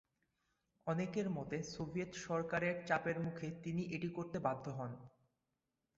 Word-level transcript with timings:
অনেকের 0.87 1.27
মতে 1.29 1.57
সোভিয়েত 1.73 2.11
সরকারের 2.25 2.75
চাপের 2.87 3.17
মুখে 3.19 3.47
তিনি 3.63 3.81
এটি 3.95 4.09
করতে 4.09 4.37
বাধ্য 4.39 4.65
হন। 4.69 4.91